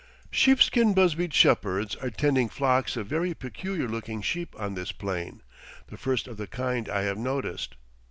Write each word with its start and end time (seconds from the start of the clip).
Sheepskin 0.31 0.95
busbied 0.95 1.31
shepherds 1.31 1.95
are 1.97 2.09
tending 2.09 2.49
flocks 2.49 2.97
of 2.97 3.05
very 3.05 3.35
peculiar 3.35 3.87
looking 3.87 4.23
sheep 4.23 4.59
on 4.59 4.73
this 4.73 4.91
plain, 4.91 5.43
the 5.89 5.95
first 5.97 6.27
of 6.27 6.37
the 6.37 6.47
kind 6.47 6.89
I 6.89 7.03
have 7.03 7.19
noticed. 7.19 7.75